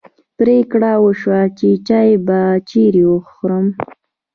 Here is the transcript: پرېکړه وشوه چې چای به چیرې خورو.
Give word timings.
پرېکړه 0.37 0.91
وشوه 1.03 1.41
چې 1.57 1.69
چای 1.87 2.09
به 2.25 2.39
چیرې 2.69 3.03
خورو. 3.29 3.59